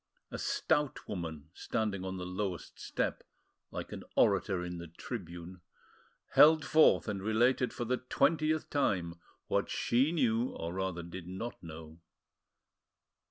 A 0.31 0.39
stout 0.39 1.07
woman, 1.07 1.51
standing 1.53 2.03
on 2.03 2.17
the 2.17 2.25
lowest 2.25 2.79
step, 2.79 3.23
like 3.69 3.91
an 3.91 4.03
orator 4.15 4.65
in 4.65 4.79
the 4.79 4.87
tribune, 4.87 5.61
held 6.31 6.65
forth 6.65 7.07
and 7.07 7.21
related 7.21 7.71
for 7.71 7.85
the 7.85 7.97
twentieth 7.97 8.67
time 8.71 9.19
what 9.45 9.69
she 9.69 10.11
knew, 10.11 10.53
or 10.53 10.73
rather, 10.73 11.03
did 11.03 11.27
not 11.27 11.61
know. 11.61 11.99